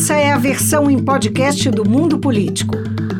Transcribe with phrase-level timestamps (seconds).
[0.00, 2.76] Essa é a versão em podcast do Mundo Político,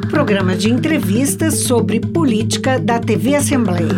[0.08, 3.88] programa de entrevistas sobre política da TV Assembleia.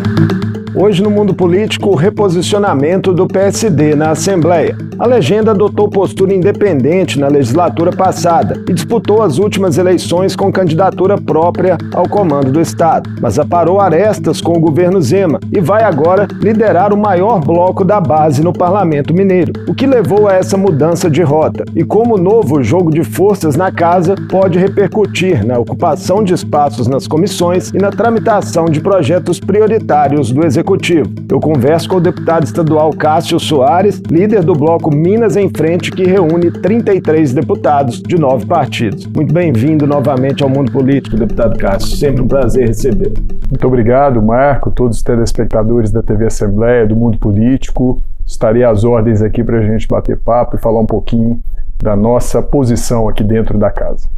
[0.81, 4.75] Hoje no mundo político, o reposicionamento do PSD na Assembleia.
[4.99, 11.19] A legenda adotou postura independente na legislatura passada e disputou as últimas eleições com candidatura
[11.19, 16.27] própria ao comando do Estado, mas aparou arestas com o governo Zema e vai agora
[16.41, 19.53] liderar o maior bloco da base no parlamento mineiro.
[19.69, 23.55] O que levou a essa mudança de rota e como o novo jogo de forças
[23.55, 29.39] na casa pode repercutir na ocupação de espaços nas comissões e na tramitação de projetos
[29.39, 30.70] prioritários do Executivo.
[30.71, 31.11] Executivo.
[31.29, 36.05] Eu converso com o deputado estadual Cássio Soares, líder do bloco Minas em Frente, que
[36.05, 39.05] reúne 33 deputados de nove partidos.
[39.07, 41.97] Muito bem-vindo novamente ao mundo político, deputado Cássio.
[41.97, 43.15] Sempre um prazer recebê-lo.
[43.49, 48.01] Muito obrigado, Marco, todos os telespectadores da TV Assembleia, do mundo político.
[48.25, 51.41] Estarei às ordens aqui para a gente bater papo e falar um pouquinho
[51.83, 54.09] da nossa posição aqui dentro da casa.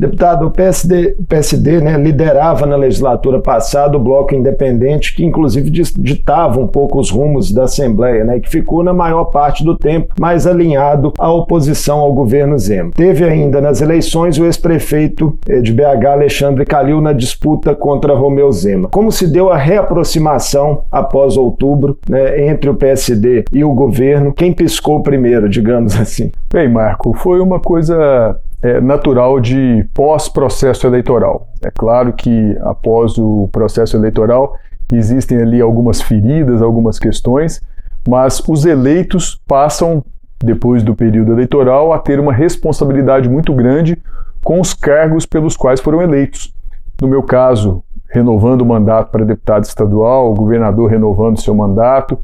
[0.00, 6.58] Deputado, o PSD, PSD né, liderava na legislatura passada o bloco independente, que inclusive ditava
[6.58, 10.46] um pouco os rumos da Assembleia, né, que ficou na maior parte do tempo mais
[10.46, 12.92] alinhado à oposição ao governo Zema.
[12.94, 18.50] Teve ainda nas eleições o ex-prefeito eh, de BH, Alexandre Calil, na disputa contra Romeu
[18.52, 18.88] Zema.
[18.88, 24.32] Como se deu a reaproximação após outubro né, entre o PSD e o governo?
[24.32, 26.32] Quem piscou primeiro, digamos assim?
[26.50, 31.48] Bem, Marco, foi uma coisa é, natural de pós-processo eleitoral.
[31.62, 34.56] É claro que após o processo eleitoral
[34.92, 37.62] existem ali algumas feridas, algumas questões,
[38.08, 40.04] mas os eleitos passam,
[40.42, 43.98] depois do período eleitoral, a ter uma responsabilidade muito grande
[44.42, 46.52] com os cargos pelos quais foram eleitos.
[47.00, 52.18] No meu caso, renovando o mandato para deputado estadual, o governador renovando seu mandato,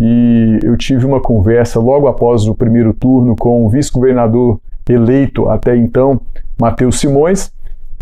[0.00, 4.60] e eu tive uma conversa logo após o primeiro turno com o vice-governador
[4.92, 6.20] eleito até então,
[6.60, 7.52] Matheus Simões,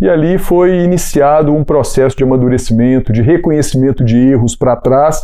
[0.00, 5.20] e ali foi iniciado um processo de amadurecimento, de reconhecimento de erros para trás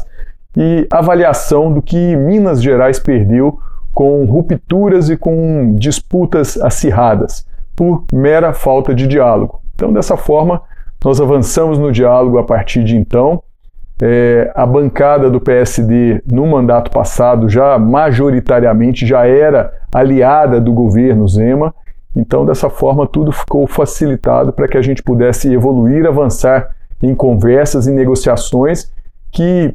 [0.57, 3.59] e avaliação do que Minas Gerais perdeu
[3.95, 9.63] com rupturas e com disputas acirradas, por mera falta de diálogo.
[9.75, 10.61] Então, dessa forma,
[11.03, 13.43] nós avançamos no diálogo a partir de então.
[14.01, 21.27] É, a bancada do PSD no mandato passado já majoritariamente já era aliada do governo
[21.27, 21.75] Zema.
[22.15, 26.69] Então, dessa forma, tudo ficou facilitado para que a gente pudesse evoluir, avançar
[27.03, 28.91] em conversas e negociações
[29.31, 29.75] que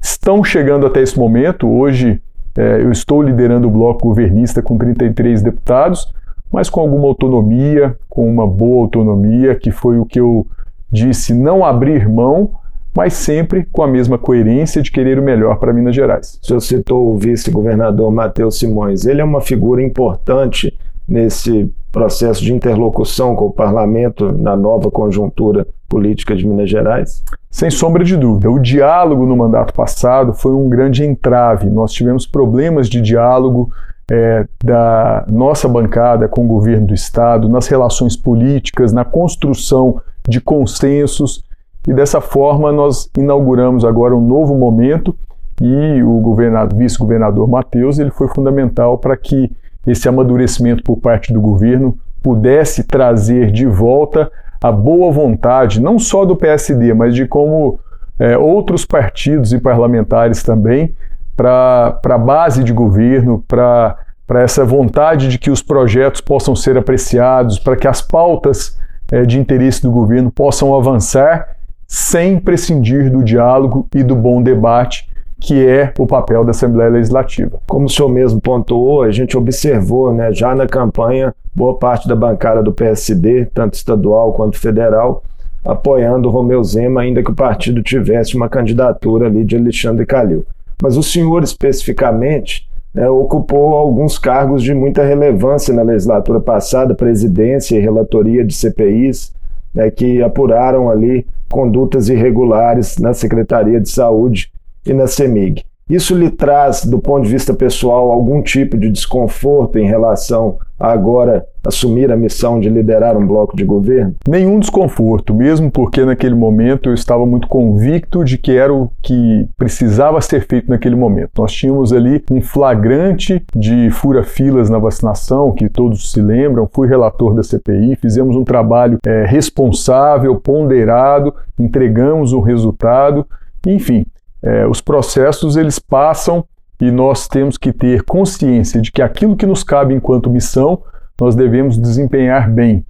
[0.00, 1.68] estão chegando até esse momento.
[1.68, 2.22] Hoje,
[2.56, 6.12] é, eu estou liderando o bloco governista com 33 deputados,
[6.52, 10.46] mas com alguma autonomia, com uma boa autonomia, que foi o que eu
[10.90, 12.52] disse, não abrir mão
[12.96, 16.40] mas sempre com a mesma coerência de querer o melhor para Minas Gerais.
[16.42, 19.04] O senhor citou o vice-governador Matheus Simões.
[19.04, 20.72] Ele é uma figura importante
[21.06, 27.22] nesse processo de interlocução com o parlamento na nova conjuntura política de Minas Gerais?
[27.50, 28.50] Sem sombra de dúvida.
[28.50, 31.68] O diálogo no mandato passado foi um grande entrave.
[31.68, 33.70] Nós tivemos problemas de diálogo
[34.10, 40.40] é, da nossa bancada com o governo do Estado, nas relações políticas, na construção de
[40.40, 41.44] consensos
[41.86, 45.16] e dessa forma nós inauguramos agora um novo momento
[45.60, 46.34] e o
[46.74, 49.50] vice-governador Matheus ele foi fundamental para que
[49.86, 54.30] esse amadurecimento por parte do governo pudesse trazer de volta
[54.60, 57.78] a boa vontade, não só do PSD, mas de como
[58.18, 60.94] é, outros partidos e parlamentares também,
[61.36, 63.96] para a base de governo, para
[64.34, 68.76] essa vontade de que os projetos possam ser apreciados, para que as pautas
[69.12, 71.55] é, de interesse do governo possam avançar
[71.86, 75.08] sem prescindir do diálogo e do bom debate,
[75.38, 77.60] que é o papel da Assembleia Legislativa.
[77.66, 82.16] Como o senhor mesmo pontuou, a gente observou né, já na campanha boa parte da
[82.16, 85.22] bancada do PSD, tanto estadual quanto federal,
[85.64, 90.44] apoiando o Romeu Zema, ainda que o partido tivesse uma candidatura ali de Alexandre Calil.
[90.82, 97.76] Mas o senhor especificamente né, ocupou alguns cargos de muita relevância na legislatura passada, presidência
[97.76, 99.34] e relatoria de CPIs,
[99.76, 104.50] né, que apuraram ali condutas irregulares na Secretaria de Saúde
[104.86, 105.64] e na CEMIG.
[105.88, 110.90] Isso lhe traz, do ponto de vista pessoal, algum tipo de desconforto em relação a
[110.90, 114.16] agora assumir a missão de liderar um bloco de governo?
[114.28, 119.48] Nenhum desconforto, mesmo porque naquele momento eu estava muito convicto de que era o que
[119.56, 121.30] precisava ser feito naquele momento.
[121.38, 127.32] Nós tínhamos ali um flagrante de fura-filas na vacinação, que todos se lembram, fui relator
[127.32, 133.24] da CPI, fizemos um trabalho é, responsável, ponderado, entregamos o resultado,
[133.64, 134.04] enfim,
[134.42, 136.44] é, os processos eles passam
[136.80, 140.82] e nós temos que ter consciência de que aquilo que nos cabe enquanto missão,
[141.18, 142.84] nós devemos desempenhar bem.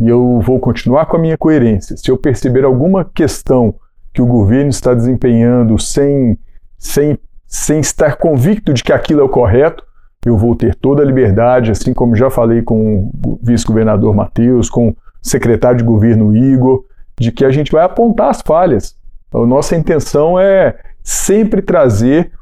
[0.00, 1.96] E eu vou continuar com a minha coerência.
[1.96, 3.74] Se eu perceber alguma questão
[4.12, 6.38] que o governo está desempenhando sem,
[6.78, 9.84] sem, sem estar convicto de que aquilo é o correto,
[10.24, 14.90] eu vou ter toda a liberdade, assim como já falei com o vice-governador Matheus, com
[14.90, 16.84] o secretário de governo Igor,
[17.18, 18.96] de que a gente vai apontar as falhas.
[19.34, 22.32] A nossa intenção é sempre trazer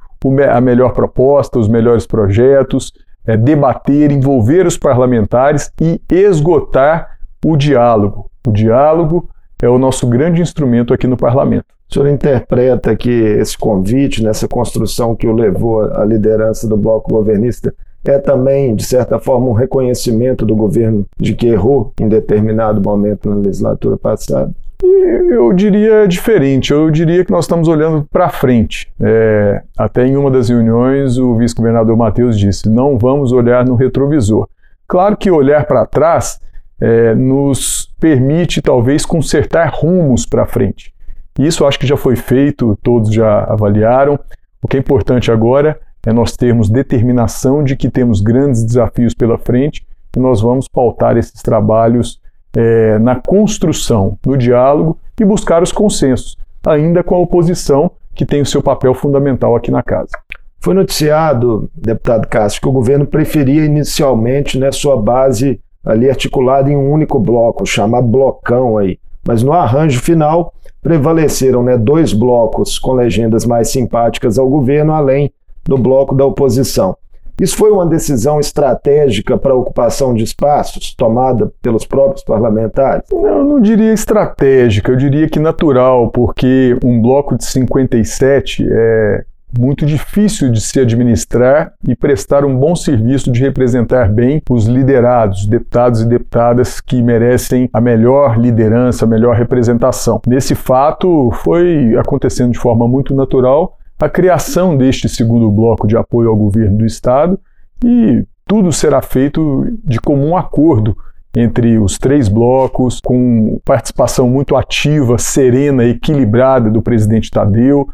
[0.51, 2.93] a melhor proposta, os melhores projetos,
[3.27, 8.31] é debater, envolver os parlamentares e esgotar o diálogo.
[8.47, 9.29] O diálogo
[9.63, 11.65] é o nosso grande instrumento aqui no parlamento.
[11.91, 17.11] O senhor interpreta que esse convite, nessa construção que o levou à liderança do bloco
[17.11, 17.75] governista,
[18.05, 23.29] é também, de certa forma, um reconhecimento do governo de que errou em determinado momento
[23.29, 24.55] na legislatura passada?
[24.83, 28.91] Eu diria diferente, eu diria que nós estamos olhando para frente.
[29.01, 34.49] É, até em uma das reuniões, o vice-governador Matheus disse: não vamos olhar no retrovisor.
[34.89, 36.41] Claro que olhar para trás
[36.81, 40.93] é, nos permite, talvez, consertar rumos para frente.
[41.39, 44.19] Isso acho que já foi feito, todos já avaliaram.
[44.63, 49.39] O que é importante agora é nós termos determinação de que temos grandes desafios pela
[49.39, 49.87] frente
[50.17, 52.21] e nós vamos pautar esses trabalhos
[52.57, 56.37] é, na construção, no diálogo e buscar os consensos,
[56.67, 60.11] ainda com a oposição, que tem o seu papel fundamental aqui na casa.
[60.59, 66.77] Foi noticiado, deputado Castro, que o governo preferia inicialmente né, sua base ali articulada em
[66.77, 68.99] um único bloco, chamado blocão aí.
[69.27, 70.53] Mas no arranjo final
[70.83, 75.33] prevaleceram né, dois blocos com legendas mais simpáticas ao governo, além
[75.65, 76.97] do bloco da oposição.
[77.41, 83.05] Isso foi uma decisão estratégica para a ocupação de espaços tomada pelos próprios parlamentares?
[83.11, 89.25] Não, não diria estratégica, eu diria que natural, porque um bloco de 57 é
[89.59, 95.47] muito difícil de se administrar e prestar um bom serviço de representar bem os liderados,
[95.47, 100.21] deputados e deputadas que merecem a melhor liderança, a melhor representação.
[100.27, 106.31] Nesse fato, foi acontecendo de forma muito natural a criação deste segundo bloco de apoio
[106.31, 107.39] ao governo do Estado
[107.85, 110.97] e tudo será feito de comum acordo
[111.37, 117.89] entre os três blocos, com participação muito ativa, serena, equilibrada do presidente Tadeu.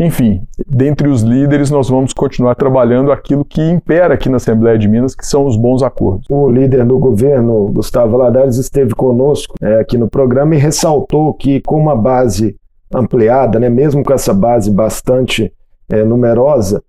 [0.00, 4.88] Enfim, dentre os líderes, nós vamos continuar trabalhando aquilo que impera aqui na Assembleia de
[4.88, 6.26] Minas, que são os bons acordos.
[6.30, 11.60] O líder do governo, Gustavo Valadares, esteve conosco é, aqui no programa e ressaltou que,
[11.60, 12.56] com uma base
[12.92, 15.52] ampliada, né, mesmo com essa base bastante
[15.88, 16.82] é, numerosa,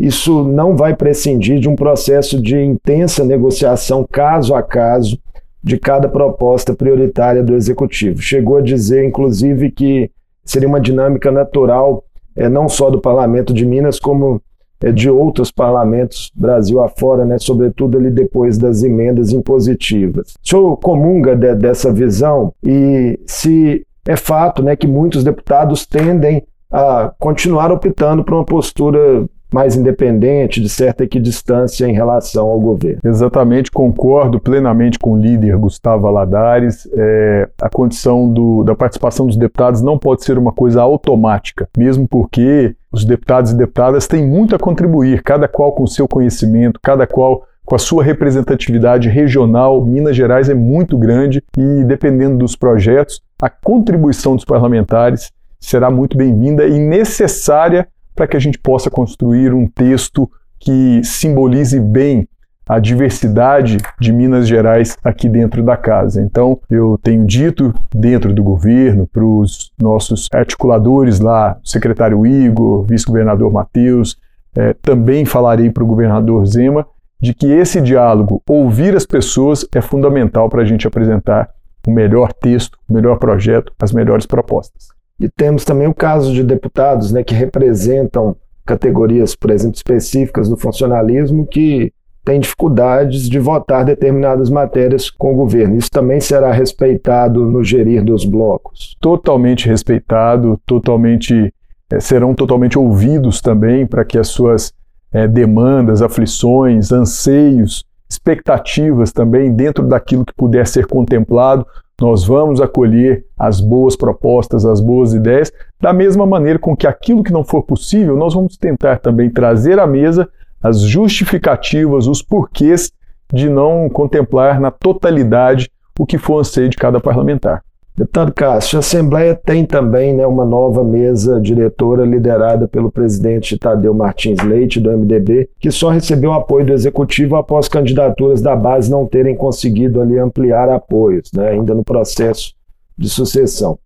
[0.00, 5.18] isso não vai prescindir de um processo de intensa negociação caso a caso
[5.62, 8.20] de cada proposta prioritária do executivo.
[8.20, 10.10] Chegou a dizer, inclusive, que
[10.44, 12.04] seria uma dinâmica natural
[12.36, 14.40] é, não só do Parlamento de Minas, como
[14.82, 20.34] é, de outros parlamentos Brasil afora, né, sobretudo ali depois das emendas impositivas.
[20.44, 26.42] O senhor comunga de, dessa visão e se é fato né, que muitos deputados tendem
[26.70, 33.00] a continuar optando por uma postura mais independente, de certa equidistância em relação ao governo.
[33.04, 36.88] Exatamente, concordo plenamente com o líder Gustavo Valadares.
[36.92, 42.08] É, a condição do, da participação dos deputados não pode ser uma coisa automática, mesmo
[42.08, 47.06] porque os deputados e deputadas têm muito a contribuir, cada qual com seu conhecimento, cada
[47.06, 53.20] qual com a sua representatividade regional, Minas Gerais é muito grande e, dependendo dos projetos,
[53.42, 59.52] a contribuição dos parlamentares será muito bem-vinda e necessária para que a gente possa construir
[59.52, 60.30] um texto
[60.60, 62.28] que simbolize bem
[62.68, 66.22] a diversidade de Minas Gerais aqui dentro da casa.
[66.22, 73.52] Então, eu tenho dito dentro do governo para os nossos articuladores lá, secretário Igor, vice-governador
[73.52, 74.16] Matheus,
[74.54, 76.86] é, também falarei para o governador Zema,
[77.20, 81.50] de que esse diálogo, ouvir as pessoas, é fundamental para a gente apresentar
[81.86, 84.88] o melhor texto, o melhor projeto, as melhores propostas.
[85.18, 90.56] E temos também o caso de deputados né, que representam categorias, por exemplo, específicas do
[90.56, 91.92] funcionalismo que
[92.24, 95.76] têm dificuldades de votar determinadas matérias com o governo.
[95.76, 98.96] Isso também será respeitado no gerir dos blocos?
[99.00, 101.54] Totalmente respeitado, totalmente
[101.90, 104.74] é, serão totalmente ouvidos também para que as suas
[105.16, 111.66] é, demandas, aflições, anseios, expectativas também dentro daquilo que puder ser contemplado
[112.00, 117.22] nós vamos acolher as boas propostas, as boas ideias, da mesma maneira com que aquilo
[117.22, 120.28] que não for possível, nós vamos tentar também trazer à mesa
[120.62, 122.92] as justificativas, os porquês
[123.32, 127.62] de não contemplar na totalidade o que for anseio de cada parlamentar.
[127.96, 133.94] Deputado Cássio, a Assembleia tem também né, uma nova mesa diretora liderada pelo presidente Tadeu
[133.94, 139.06] Martins Leite, do MDB, que só recebeu apoio do Executivo após candidaturas da base não
[139.06, 142.52] terem conseguido ali ampliar apoios, né, ainda no processo
[142.98, 143.78] de sucessão.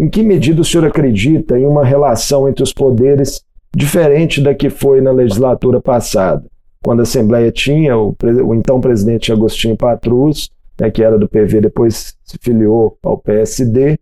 [0.00, 3.42] Em que medida o senhor acredita em uma relação entre os poderes
[3.74, 6.44] diferente da que foi na legislatura passada,
[6.80, 8.14] quando a Assembleia tinha o,
[8.46, 10.48] o então presidente Agostinho Patrus,
[10.80, 13.98] né, que era do PV, depois se filiou ao PSD,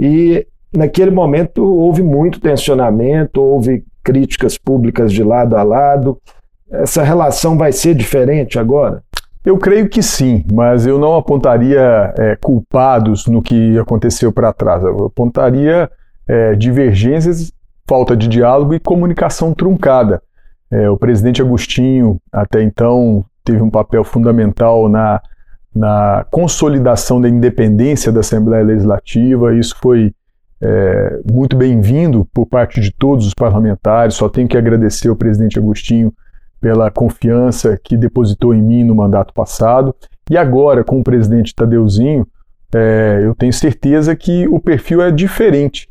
[0.00, 6.18] e naquele momento houve muito tensionamento, houve críticas públicas de lado a lado.
[6.70, 9.02] Essa relação vai ser diferente agora?
[9.44, 14.82] Eu creio que sim, mas eu não apontaria é, culpados no que aconteceu para trás.
[14.82, 15.90] Eu apontaria
[16.28, 17.52] é, divergências,
[17.86, 20.22] falta de diálogo e comunicação truncada.
[20.70, 25.20] É, o presidente Agostinho, até então, teve um papel fundamental na,
[25.74, 29.54] na consolidação da independência da Assembleia Legislativa.
[29.54, 30.14] Isso foi
[30.60, 34.14] é, muito bem-vindo por parte de todos os parlamentares.
[34.14, 36.12] Só tenho que agradecer ao presidente Agostinho
[36.60, 39.94] pela confiança que depositou em mim no mandato passado.
[40.30, 42.26] E agora, com o presidente Tadeuzinho,
[42.74, 45.88] é, eu tenho certeza que o perfil é diferente.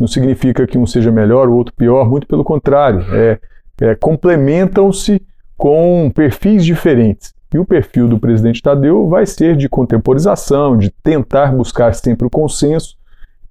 [0.00, 3.04] Não significa que um seja melhor, o outro pior, muito pelo contrário.
[3.14, 3.38] É,
[3.80, 5.22] é, Complementam-se
[5.56, 7.32] com perfis diferentes.
[7.52, 12.30] E o perfil do presidente Tadeu vai ser de contemporização, de tentar buscar sempre o
[12.30, 12.96] consenso.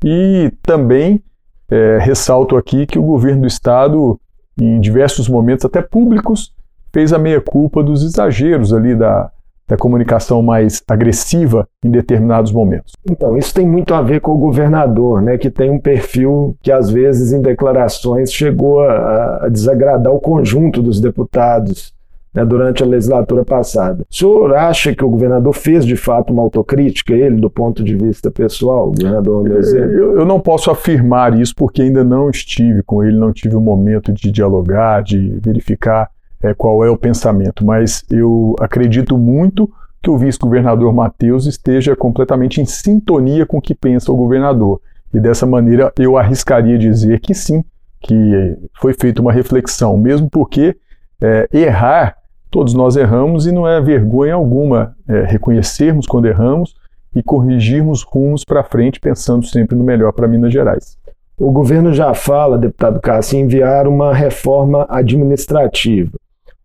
[0.04, 1.24] E também
[1.70, 4.20] é, ressalto aqui que o governo do Estado,
[4.60, 6.54] em diversos momentos, até públicos,
[6.94, 9.32] fez a meia-culpa dos exageros ali da,
[9.68, 12.94] da comunicação mais agressiva em determinados momentos.
[13.10, 16.72] Então, isso tem muito a ver com o governador, né, que tem um perfil que,
[16.72, 21.97] às vezes, em declarações, chegou a, a desagradar o conjunto dos deputados
[22.38, 24.06] né, durante a legislatura passada.
[24.08, 27.96] O senhor acha que o governador fez, de fato, uma autocrítica, ele, do ponto de
[27.96, 29.92] vista pessoal, governador Neuzenho?
[29.92, 33.58] Eu, eu não posso afirmar isso porque ainda não estive com ele, não tive o
[33.58, 36.12] um momento de dialogar, de verificar
[36.44, 39.68] é, qual é o pensamento, mas eu acredito muito
[40.04, 44.80] que o vice-governador Matheus esteja completamente em sintonia com o que pensa o governador.
[45.12, 47.64] E dessa maneira eu arriscaria dizer que sim,
[48.00, 50.78] que foi feita uma reflexão, mesmo porque
[51.20, 52.16] é, errar,
[52.50, 56.76] todos nós erramos e não é vergonha alguma é, reconhecermos quando erramos
[57.16, 60.98] e corrigirmos rumos para frente, pensando sempre no melhor para Minas Gerais.
[61.40, 66.12] O governo já fala, deputado Cássio, em enviar uma reforma administrativa.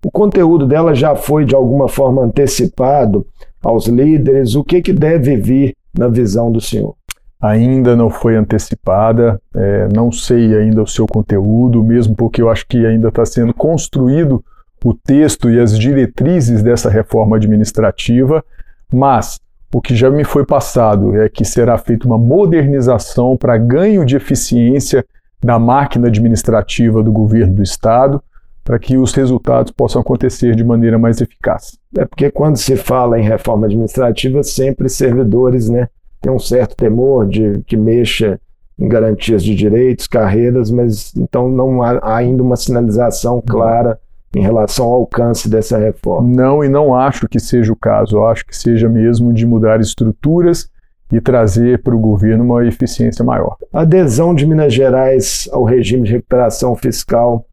[0.05, 3.27] O conteúdo dela já foi de alguma forma antecipado
[3.63, 4.55] aos líderes?
[4.55, 6.95] O que, que deve vir na visão do senhor?
[7.41, 12.67] Ainda não foi antecipada, é, não sei ainda o seu conteúdo, mesmo porque eu acho
[12.67, 14.45] que ainda está sendo construído
[14.85, 18.45] o texto e as diretrizes dessa reforma administrativa,
[18.93, 19.41] mas
[19.75, 24.17] o que já me foi passado é que será feita uma modernização para ganho de
[24.17, 25.05] eficiência
[25.43, 28.23] da máquina administrativa do governo do Estado,
[28.63, 31.79] para que os resultados possam acontecer de maneira mais eficaz.
[31.97, 35.89] É porque quando se fala em reforma administrativa, sempre servidores né,
[36.21, 38.39] têm um certo temor de que mexa
[38.79, 43.99] em garantias de direitos, carreiras, mas então não há ainda uma sinalização clara
[44.35, 46.29] em relação ao alcance dessa reforma.
[46.29, 48.17] Não, e não acho que seja o caso.
[48.17, 50.71] Eu acho que seja mesmo de mudar estruturas
[51.13, 53.57] e trazer para o governo uma eficiência maior.
[53.73, 57.45] A adesão de Minas Gerais ao regime de recuperação fiscal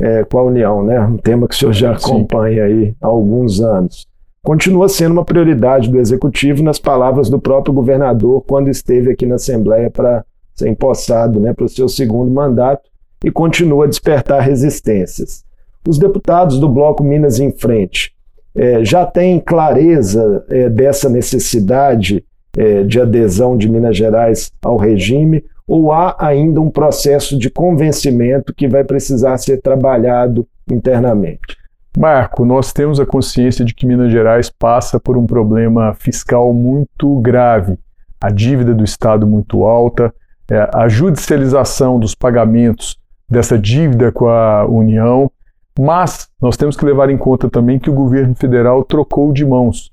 [0.00, 0.98] é, com a União, né?
[1.00, 4.06] um tema que o senhor já acompanha aí há alguns anos.
[4.42, 9.36] Continua sendo uma prioridade do Executivo, nas palavras do próprio governador, quando esteve aqui na
[9.36, 10.24] Assembleia para
[10.54, 12.90] ser empossado né, para o seu segundo mandato,
[13.24, 15.44] e continua a despertar resistências.
[15.86, 18.12] Os deputados do Bloco Minas em Frente
[18.54, 22.24] é, já têm clareza é, dessa necessidade
[22.56, 28.54] é, de adesão de Minas Gerais ao regime, ou há ainda um processo de convencimento
[28.54, 31.56] que vai precisar ser trabalhado internamente?
[31.96, 37.18] Marco, nós temos a consciência de que Minas Gerais passa por um problema fiscal muito
[37.20, 37.78] grave,
[38.20, 40.12] a dívida do Estado muito alta,
[40.50, 42.98] é, a judicialização dos pagamentos
[43.28, 45.30] dessa dívida com a União,
[45.78, 49.90] mas nós temos que levar em conta também que o governo federal trocou de mãos.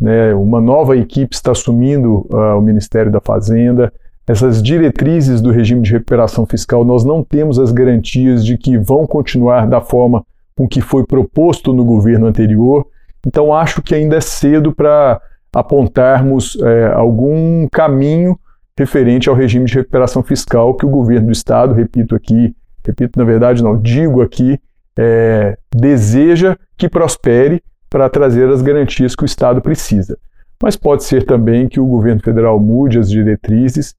[0.00, 0.34] Né?
[0.34, 3.92] Uma nova equipe está assumindo uh, o Ministério da Fazenda,
[4.26, 9.06] essas diretrizes do regime de recuperação fiscal, nós não temos as garantias de que vão
[9.06, 10.24] continuar da forma
[10.56, 12.86] com que foi proposto no governo anterior.
[13.26, 15.20] Então, acho que ainda é cedo para
[15.52, 18.38] apontarmos é, algum caminho
[18.78, 23.24] referente ao regime de recuperação fiscal que o governo do Estado, repito aqui, repito na
[23.24, 24.58] verdade, não, digo aqui,
[24.98, 30.18] é, deseja que prospere para trazer as garantias que o Estado precisa.
[30.62, 33.94] mas pode ser também que o governo federal mude as diretrizes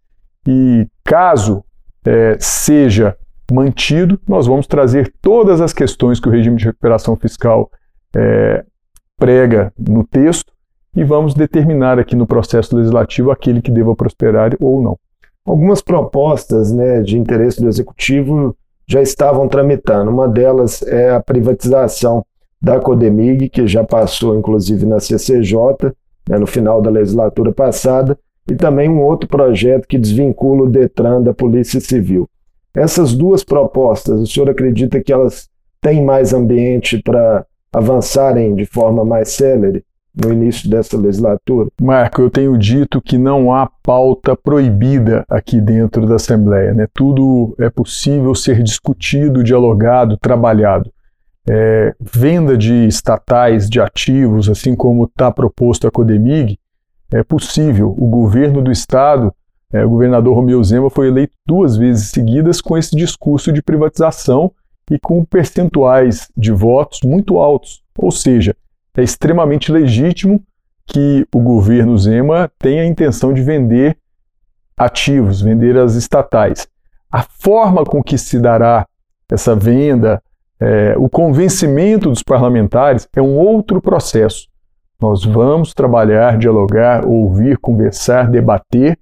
[0.47, 1.63] e, caso
[2.05, 3.17] é, seja
[3.51, 7.69] mantido, nós vamos trazer todas as questões que o regime de recuperação fiscal
[8.15, 8.63] é,
[9.17, 10.51] prega no texto
[10.95, 14.97] e vamos determinar aqui no processo legislativo aquele que deva prosperar ou não.
[15.45, 18.55] Algumas propostas né, de interesse do executivo
[18.93, 20.12] já estavam tramitando.
[20.12, 22.23] Uma delas é a privatização
[22.62, 25.57] da Codemig, que já passou inclusive na CCJ,
[26.29, 28.15] né, no final da legislatura passada,
[28.47, 32.29] e também um outro projeto que desvincula o Detran da Polícia Civil.
[32.71, 35.50] Essas duas propostas, o senhor acredita que elas
[35.81, 39.83] têm mais ambiente para avançarem de forma mais célere
[40.15, 41.70] no início dessa legislatura?
[41.82, 46.74] Marco, eu tenho dito que não há pauta proibida aqui dentro da Assembleia.
[46.74, 46.88] Né?
[46.93, 50.91] Tudo é possível ser discutido, dialogado, trabalhado.
[51.50, 56.58] É, venda de estatais de ativos, assim como está proposto a Codemig,
[57.12, 57.93] é possível.
[57.98, 59.34] O governo do Estado,
[59.72, 64.51] é, o governador Romeu Zema, foi eleito duas vezes seguidas com esse discurso de privatização
[64.89, 67.84] e com percentuais de votos muito altos.
[67.98, 68.55] Ou seja,
[69.01, 70.41] é extremamente legítimo
[70.85, 73.97] que o governo Zema tenha a intenção de vender
[74.77, 76.67] ativos, vender as estatais.
[77.12, 78.88] A forma com que se dará
[79.31, 80.21] essa venda,
[80.59, 84.47] é, o convencimento dos parlamentares é um outro processo.
[85.00, 88.97] Nós vamos trabalhar, dialogar, ouvir, conversar, debater,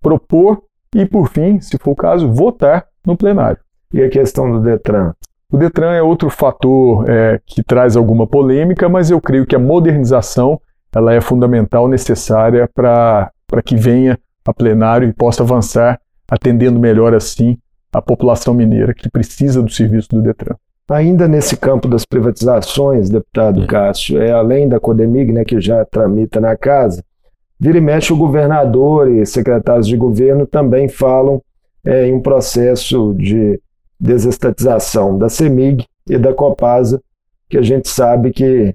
[0.00, 0.62] propor
[0.94, 3.58] e, por fim, se for o caso, votar no plenário.
[3.92, 5.14] E a questão do Detran?
[5.56, 9.58] O Detran é outro fator é, que traz alguma polêmica, mas eu creio que a
[9.58, 10.60] modernização
[10.94, 13.32] ela é fundamental, necessária para
[13.64, 15.98] que venha a plenário e possa avançar,
[16.30, 17.56] atendendo melhor assim
[17.90, 20.56] a população mineira que precisa do serviço do Detran.
[20.90, 26.38] Ainda nesse campo das privatizações, deputado Cássio, é além da Codemig, né, que já tramita
[26.38, 27.02] na casa,
[27.58, 31.40] vira e mexe o governador e secretários de governo também falam
[31.82, 33.58] é, em um processo de
[33.98, 37.00] desestatização da CEMIG e da Copasa,
[37.48, 38.74] que a gente sabe que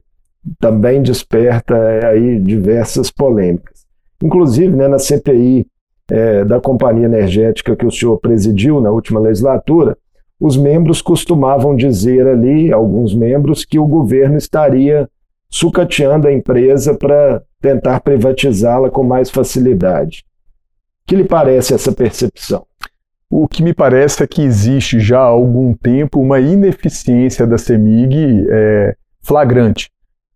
[0.60, 3.86] também desperta é, aí diversas polêmicas.
[4.22, 5.68] Inclusive, né, na CPI
[6.10, 9.98] é, da Companhia Energética que o senhor presidiu na última legislatura,
[10.40, 15.08] os membros costumavam dizer ali, alguns membros, que o governo estaria
[15.50, 20.26] sucateando a empresa para tentar privatizá-la com mais facilidade.
[21.04, 22.66] O que lhe parece essa percepção?
[23.34, 28.46] O que me parece é que existe já há algum tempo uma ineficiência da CEMIG
[28.50, 29.90] é, flagrante.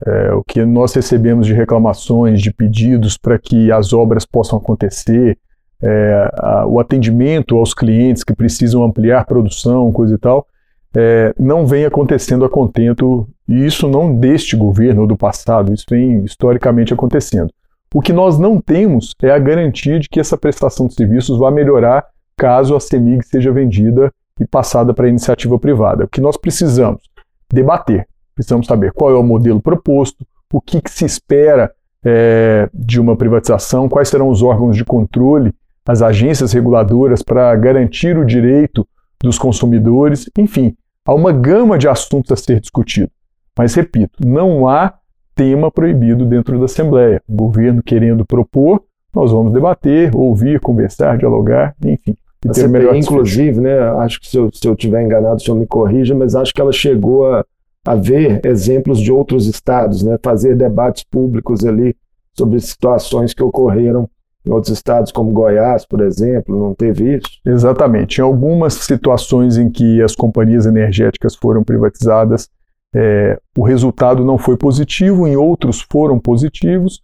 [0.07, 5.37] É, o que nós recebemos de reclamações, de pedidos para que as obras possam acontecer,
[5.83, 10.47] é, a, o atendimento aos clientes que precisam ampliar produção, coisa e tal,
[10.95, 15.85] é, não vem acontecendo a contento, e isso não deste governo ou do passado, isso
[15.89, 17.51] vem historicamente acontecendo.
[17.93, 21.51] O que nós não temos é a garantia de que essa prestação de serviços vai
[21.51, 26.05] melhorar caso a CEMIG seja vendida e passada para a iniciativa privada.
[26.05, 27.03] O que nós precisamos?
[27.51, 28.07] Debater.
[28.33, 31.71] Precisamos saber qual é o modelo proposto, o que, que se espera
[32.03, 35.53] é, de uma privatização, quais serão os órgãos de controle
[35.87, 38.87] as agências reguladoras para garantir o direito
[39.21, 43.11] dos consumidores, enfim, há uma gama de assuntos a ser discutido.
[43.57, 44.93] Mas, repito, não há
[45.35, 47.21] tema proibido dentro da Assembleia.
[47.27, 52.17] O governo querendo propor, nós vamos debater, ouvir, conversar, dialogar, enfim.
[52.43, 55.65] E ter inclusive, né, acho que se eu, se eu tiver enganado, o senhor me
[55.65, 57.45] corrija, mas acho que ela chegou a,
[57.85, 61.95] a ver exemplos de outros estados, né, fazer debates públicos ali
[62.33, 64.09] sobre situações que ocorreram
[64.45, 67.39] em outros estados, como Goiás, por exemplo, não teve isso?
[67.43, 68.19] Exatamente.
[68.19, 72.47] Em algumas situações em que as companhias energéticas foram privatizadas,
[72.93, 77.01] é, o resultado não foi positivo, em outros foram positivos.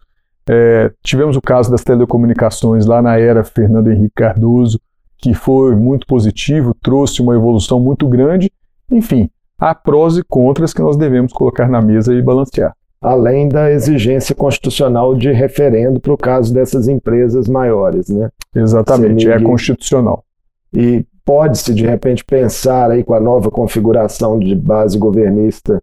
[0.48, 4.80] É, tivemos o caso das telecomunicações lá na era Fernando Henrique Cardoso,
[5.22, 8.50] que foi muito positivo, trouxe uma evolução muito grande.
[8.90, 13.68] Enfim, há prós e contras que nós devemos colocar na mesa e balancear além da
[13.70, 18.30] exigência constitucional de referendo para o caso dessas empresas maiores, né?
[18.54, 20.24] Exatamente, é constitucional.
[20.72, 25.82] E pode-se, de repente, pensar aí com a nova configuração de base governista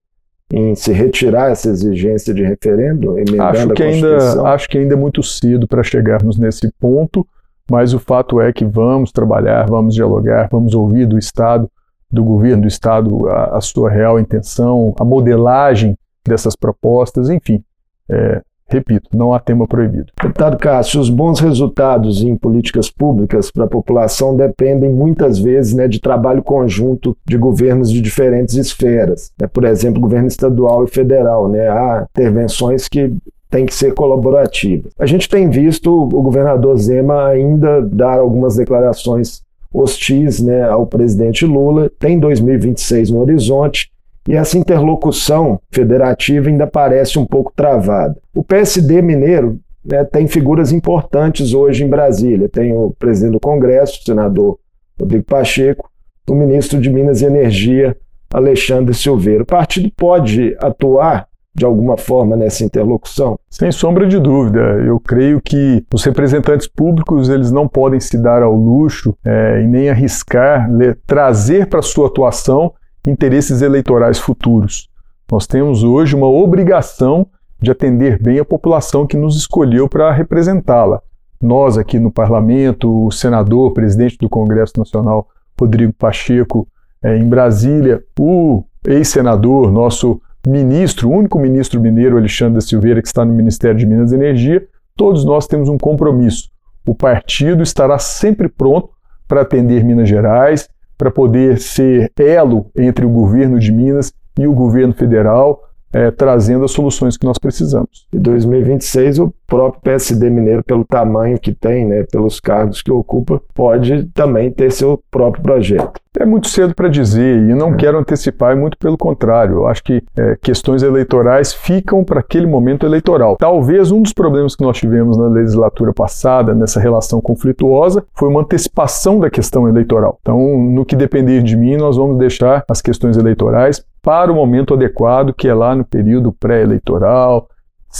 [0.51, 5.21] em se retirar essa exigência de referendo, acho que ainda Acho que ainda é muito
[5.21, 7.27] cedo para chegarmos nesse ponto,
[7.69, 11.69] mas o fato é que vamos trabalhar, vamos dialogar, vamos ouvir do Estado,
[12.11, 15.95] do governo do Estado, a, a sua real intenção, a modelagem
[16.27, 17.63] dessas propostas, enfim.
[18.09, 20.11] É, repito, não há tema proibido.
[20.21, 25.87] Deputado Cássio, os bons resultados em políticas públicas para a população dependem muitas vezes né,
[25.87, 29.31] de trabalho conjunto de governos de diferentes esferas.
[29.39, 29.47] Né?
[29.47, 31.49] Por exemplo, governo estadual e federal.
[31.49, 31.67] Né?
[31.67, 33.11] Há intervenções que
[33.49, 34.91] têm que ser colaborativas.
[34.99, 39.41] A gente tem visto o governador Zema ainda dar algumas declarações
[39.73, 43.91] hostis né, ao presidente Lula, tem 2026 no horizonte,
[44.27, 48.15] e essa interlocução federativa ainda parece um pouco travada.
[48.35, 52.49] O PSD mineiro né, tem figuras importantes hoje em Brasília.
[52.49, 54.59] Tem o presidente do Congresso, o senador
[54.99, 55.89] Rodrigo Pacheco,
[56.29, 57.97] o ministro de Minas e Energia,
[58.31, 59.43] Alexandre Silveira.
[59.43, 63.37] O partido pode atuar de alguma forma nessa interlocução?
[63.49, 64.59] Sem sombra de dúvida.
[64.59, 69.67] Eu creio que os representantes públicos eles não podem se dar ao luxo é, e
[69.67, 70.69] nem arriscar
[71.05, 72.73] trazer para sua atuação
[73.07, 74.89] interesses eleitorais futuros.
[75.31, 77.27] Nós temos hoje uma obrigação
[77.61, 81.01] de atender bem a população que nos escolheu para representá-la.
[81.41, 85.27] Nós aqui no parlamento, o senador, presidente do Congresso Nacional,
[85.59, 86.67] Rodrigo Pacheco,
[87.01, 93.25] é, em Brasília, o ex-senador, nosso ministro, o único ministro mineiro, Alexandre Silveira, que está
[93.25, 96.49] no Ministério de Minas e Energia, todos nós temos um compromisso.
[96.85, 98.89] O partido estará sempre pronto
[99.27, 104.53] para atender Minas Gerais, para poder ser elo entre o governo de Minas e o
[104.53, 108.07] governo federal, é, trazendo as soluções que nós precisamos.
[108.13, 113.41] Em 2026, o próprio PSD mineiro, pelo tamanho que tem, né, pelos cargos que ocupa,
[113.53, 115.99] pode também ter seu próprio projeto.
[116.19, 117.75] É muito cedo para dizer e não é.
[117.75, 119.57] quero antecipar, muito pelo contrário.
[119.57, 123.37] Eu acho que é, questões eleitorais ficam para aquele momento eleitoral.
[123.37, 128.41] Talvez um dos problemas que nós tivemos na legislatura passada, nessa relação conflituosa, foi uma
[128.41, 130.17] antecipação da questão eleitoral.
[130.21, 134.73] Então, no que depender de mim, nós vamos deixar as questões eleitorais para o momento
[134.73, 137.47] adequado, que é lá no período pré-eleitoral,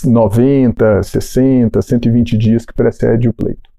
[0.05, 3.69] 90, 60, 120 dias que precede o pleito.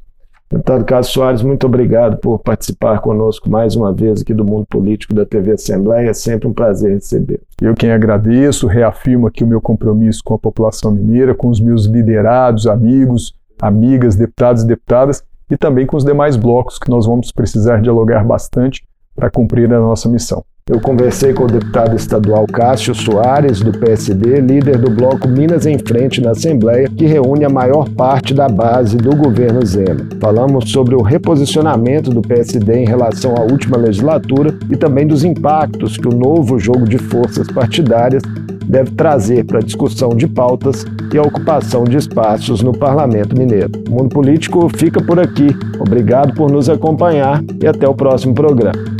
[0.52, 5.14] Deputado Carlos Soares, muito obrigado por participar conosco mais uma vez aqui do Mundo Político
[5.14, 6.10] da TV Assembleia.
[6.10, 7.40] É sempre um prazer receber.
[7.62, 11.84] Eu quem agradeço, reafirmo aqui o meu compromisso com a população mineira, com os meus
[11.84, 17.30] liderados, amigos, amigas, deputados e deputadas, e também com os demais blocos que nós vamos
[17.30, 20.44] precisar dialogar bastante para cumprir a nossa missão.
[20.68, 25.76] Eu conversei com o deputado estadual Cássio Soares, do PSD, líder do bloco Minas em
[25.78, 30.06] Frente na Assembleia, que reúne a maior parte da base do governo Zema.
[30.20, 35.96] Falamos sobre o reposicionamento do PSD em relação à última legislatura e também dos impactos
[35.96, 38.22] que o novo jogo de forças partidárias
[38.64, 43.72] deve trazer para a discussão de pautas e a ocupação de espaços no Parlamento Mineiro.
[43.88, 45.48] O Mundo Político fica por aqui.
[45.80, 48.99] Obrigado por nos acompanhar e até o próximo programa.